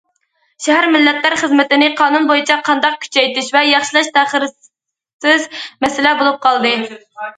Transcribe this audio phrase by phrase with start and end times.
[0.67, 5.47] شەھەر مىللەتلەر خىزمىتىنى قانۇن بويىچە قانداق كۈچەيتىش ۋە ياخشىلاش تەخىرسىز
[5.87, 6.73] مەسىلە بولۇپ قالدى.